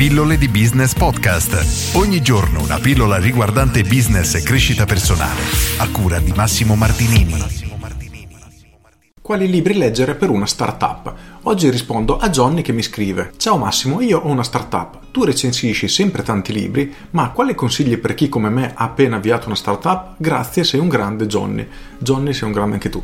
[0.00, 1.94] Pillole di Business Podcast.
[1.94, 5.42] Ogni giorno una pillola riguardante business e crescita personale.
[5.76, 7.36] A cura di Massimo Martinini.
[9.20, 11.14] Quali libri leggere per una startup?
[11.42, 15.10] Oggi rispondo a Johnny che mi scrive: Ciao Massimo, io ho una startup.
[15.10, 19.48] Tu recensisci sempre tanti libri, ma quali consigli per chi come me ha appena avviato
[19.48, 20.14] una startup?
[20.16, 21.68] Grazie, sei un grande Johnny.
[21.98, 23.02] Johnny, sei un grande anche tu.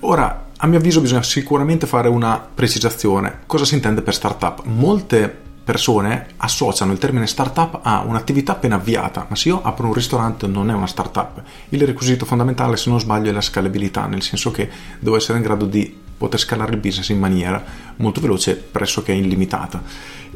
[0.00, 3.40] Ora, a mio avviso bisogna sicuramente fare una precisazione.
[3.44, 4.62] Cosa si intende per startup?
[4.64, 9.92] Molte persone associano il termine startup a un'attività appena avviata, ma se io apro un
[9.92, 11.42] ristorante non è una startup.
[11.68, 14.66] Il requisito fondamentale, se non sbaglio, è la scalabilità, nel senso che
[14.98, 17.62] devo essere in grado di poter scalare il business in maniera
[17.96, 19.82] molto veloce, pressoché illimitata.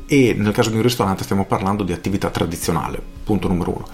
[0.05, 3.87] E nel caso di un ristorante stiamo parlando di attività tradizionale, punto numero uno.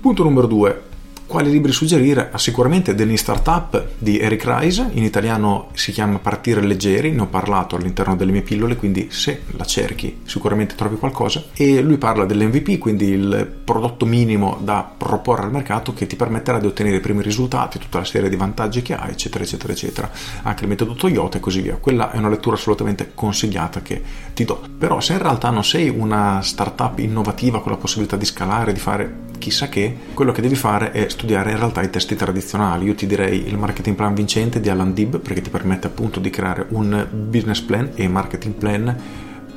[0.00, 0.82] Punto numero due,
[1.26, 2.30] quali libri suggerire?
[2.32, 7.26] Ah, sicuramente Denis Startup di Eric Rice, in italiano si chiama Partire leggeri, ne ho
[7.26, 11.44] parlato all'interno delle mie pillole, quindi se la cerchi sicuramente trovi qualcosa.
[11.54, 16.58] E lui parla dell'MVP, quindi il prodotto minimo da proporre al mercato che ti permetterà
[16.58, 20.10] di ottenere i primi risultati, tutta la serie di vantaggi che ha, eccetera, eccetera, eccetera.
[20.42, 21.76] Anche il metodo Toyota e così via.
[21.76, 24.00] Quella è una lettura assolutamente consigliata che
[24.32, 24.62] ti do.
[24.78, 28.80] Però se in realtà non sei una startup innovativa con la possibilità di scalare, di
[28.80, 32.86] fare chissà che, quello che devi fare è studiare in realtà i testi tradizionali.
[32.86, 36.30] Io ti direi il marketing plan vincente di Alan Dib perché ti permette appunto di
[36.30, 38.96] creare un business plan e marketing plan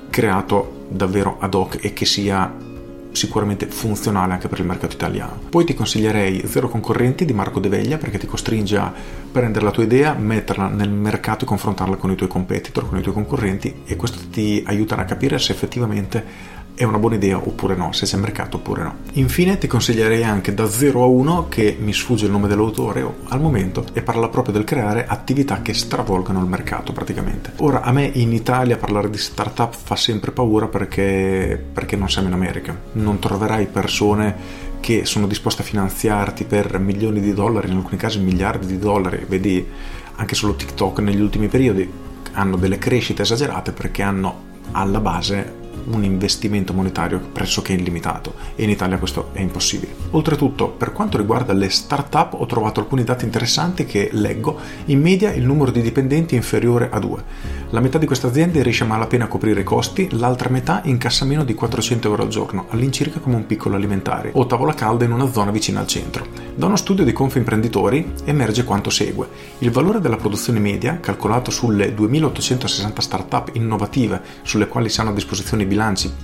[0.09, 2.67] creato davvero ad hoc e che sia
[3.11, 5.39] sicuramente funzionale anche per il mercato italiano.
[5.49, 8.93] Poi ti consiglierei Zero Concorrenti di Marco De Veglia perché ti costringe a
[9.31, 13.01] prendere la tua idea, metterla nel mercato e confrontarla con i tuoi competitor, con i
[13.01, 17.75] tuoi concorrenti e questo ti aiuterà a capire se effettivamente è una buona idea oppure
[17.75, 18.95] no, se c'è mercato oppure no.
[19.15, 23.41] Infine ti consiglierei anche da 0 a 1, che mi sfugge il nome dell'autore al
[23.41, 27.51] momento, e parla proprio del creare attività che stravolgano il mercato praticamente.
[27.57, 32.29] Ora, a me in Italia parlare di startup fa sempre paura perché, perché non siamo
[32.29, 32.79] in America.
[32.93, 34.33] Non troverai persone
[34.79, 39.25] che sono disposte a finanziarti per milioni di dollari, in alcuni casi miliardi di dollari.
[39.27, 39.67] Vedi
[40.15, 41.91] anche solo TikTok negli ultimi periodi
[42.31, 45.58] hanno delle crescite esagerate perché hanno alla base
[45.89, 49.93] un investimento monetario pressoché illimitato e in Italia questo è impossibile.
[50.11, 54.59] Oltretutto, per quanto riguarda le start-up, ho trovato alcuni dati interessanti che leggo.
[54.85, 57.23] In media il numero di dipendenti è inferiore a 2.
[57.71, 61.25] La metà di queste aziende riesce a malapena a coprire i costi, l'altra metà incassa
[61.25, 65.11] meno di 400 euro al giorno, all'incirca come un piccolo alimentare o tavola calda in
[65.11, 66.25] una zona vicina al centro.
[66.55, 69.27] Da uno studio di Confimprenditori emerge quanto segue.
[69.59, 75.13] Il valore della produzione media, calcolato sulle 2860 start-up innovative sulle quali si hanno a
[75.13, 75.78] disposizione i bilanci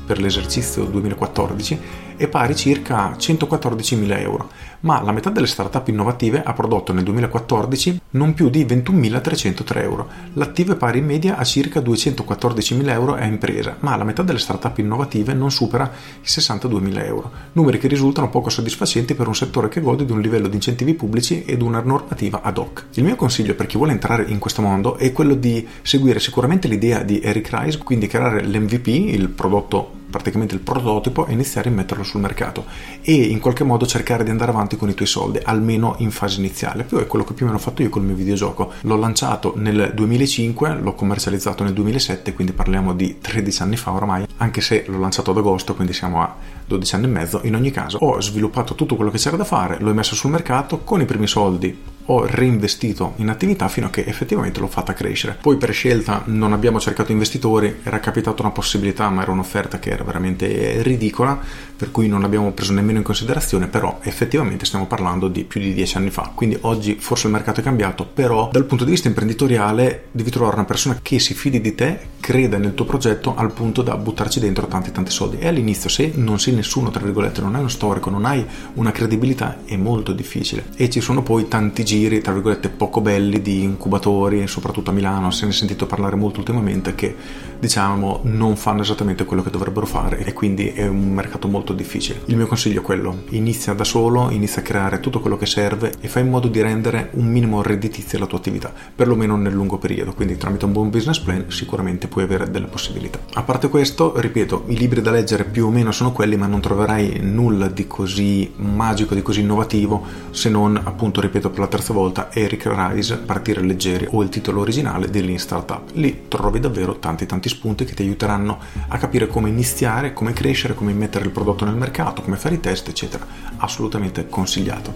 [0.06, 1.80] per l'esercizio 2014,
[2.18, 4.50] è pari circa a 114.000 euro,
[4.82, 10.08] ma la metà delle start-up innovative ha prodotto nel 2014 non più di 21.303 euro.
[10.34, 14.40] L'attivo è pari in media a circa 214.000 euro a impresa, ma la metà delle
[14.40, 15.92] start-up innovative non supera
[16.22, 20.22] i 62.000 euro, numeri che risultano poco soddisfacenti per un settore che gode di un
[20.22, 22.86] livello di incentivi pubblici ed una normativa ad hoc.
[22.94, 26.68] Il mio consiglio per chi vuole entrare in questo mondo è quello di seguire sicuramente
[26.68, 31.72] l'idea di Eric Rice, quindi creare l'MVP, il prodotto praticamente il prototipo e iniziare a
[31.72, 32.66] metterlo sul mercato
[33.02, 36.40] e in qualche modo cercare di andare avanti con i tuoi soldi, almeno in fase
[36.40, 36.84] iniziale.
[36.84, 38.72] Più è quello che più o meno ho fatto io col mio videogioco.
[38.82, 44.26] L'ho lanciato nel 2005, l'ho commercializzato nel 2007, quindi parliamo di 13 anni fa oramai,
[44.38, 46.34] anche se l'ho lanciato ad agosto, quindi siamo a
[46.66, 47.42] 12 anni e mezzo.
[47.44, 50.80] In ogni caso, ho sviluppato tutto quello che c'era da fare, l'ho messo sul mercato
[50.80, 55.38] con i primi soldi ho reinvestito in attività fino a che effettivamente l'ho fatta crescere.
[55.42, 59.90] Poi per scelta non abbiamo cercato investitori, era capitata una possibilità, ma era un'offerta che
[59.90, 61.40] era veramente ridicola,
[61.76, 65.74] per cui non l'abbiamo preso nemmeno in considerazione, però effettivamente stiamo parlando di più di
[65.74, 66.32] dieci anni fa.
[66.34, 70.56] Quindi oggi forse il mercato è cambiato, però dal punto di vista imprenditoriale devi trovare
[70.56, 74.40] una persona che si fidi di te, creda nel tuo progetto al punto da buttarci
[74.40, 75.40] dentro tanti tanti soldi.
[75.40, 78.46] E all'inizio se non sei nessuno, tra virgolette, non hai uno storico, non hai
[78.76, 80.66] una credibilità, è molto difficile.
[80.76, 84.94] E ci sono poi tanti giri giri, tra virgolette, poco belli di incubatori, soprattutto a
[84.94, 87.16] Milano, se ne è sentito parlare molto ultimamente, che
[87.58, 92.22] diciamo non fanno esattamente quello che dovrebbero fare e quindi è un mercato molto difficile.
[92.26, 95.94] Il mio consiglio è quello, inizia da solo, inizia a creare tutto quello che serve
[96.02, 99.78] e fai in modo di rendere un minimo redditizia la tua attività, perlomeno nel lungo
[99.78, 103.20] periodo, quindi tramite un buon business plan sicuramente puoi avere delle possibilità.
[103.34, 106.60] A parte questo, ripeto, i libri da leggere più o meno sono quelli, ma non
[106.60, 111.85] troverai nulla di così magico, di così innovativo, se non appunto, ripeto per la terza
[111.94, 115.82] volta, Eric Rice, Partire leggeri o il titolo originale di Lean Startup.
[115.94, 120.76] Lì trovi davvero tanti tanti spunti che ti aiuteranno a capire come iniziare, come crescere,
[120.76, 123.26] come mettere il prodotto nel mercato, come fare i test, eccetera.
[123.58, 124.94] Assolutamente consigliato.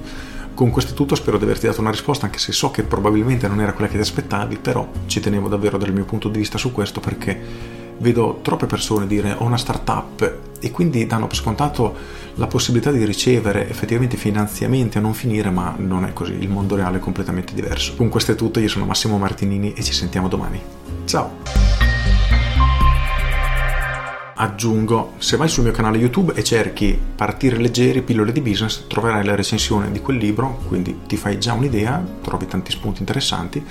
[0.53, 3.61] Con questo tutto spero di averti dato una risposta, anche se so che probabilmente non
[3.61, 6.73] era quella che ti aspettavi, però ci tenevo davvero dal mio punto di vista su
[6.73, 11.95] questo perché vedo troppe persone dire ho una startup e quindi danno per scontato
[12.35, 16.75] la possibilità di ricevere effettivamente finanziamenti a non finire, ma non è così, il mondo
[16.75, 17.95] reale è completamente diverso.
[17.95, 20.61] Con questo è tutto, io sono Massimo Martinini e ci sentiamo domani.
[21.05, 21.69] Ciao!
[24.41, 29.25] aggiungo, se vai sul mio canale YouTube e cerchi Partire leggeri, pillole di business, troverai
[29.25, 33.63] la recensione di quel libro, quindi ti fai già un'idea, trovi tanti spunti interessanti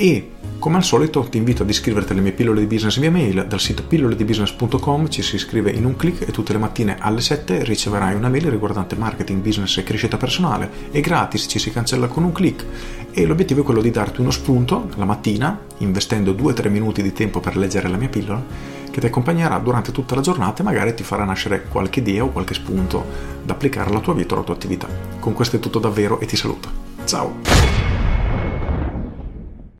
[0.00, 0.30] e
[0.60, 3.58] come al solito ti invito ad iscriverti alle mie pillole di business via mail dal
[3.58, 8.14] sito pilloledibusiness.com, ci si iscrive in un clic e tutte le mattine alle 7 riceverai
[8.14, 10.70] una mail riguardante marketing, business e crescita personale.
[10.92, 12.64] È gratis, ci si cancella con un clic
[13.10, 17.40] e l'obiettivo è quello di darti uno spunto la mattina, investendo 2-3 minuti di tempo
[17.40, 18.42] per leggere la mia pillola,
[18.90, 22.30] che ti accompagnerà durante tutta la giornata e magari ti farà nascere qualche idea o
[22.30, 23.04] qualche spunto
[23.44, 24.88] da applicare alla tua vita o alla tua attività.
[25.18, 26.68] Con questo è tutto davvero e ti saluto.
[27.04, 27.77] Ciao!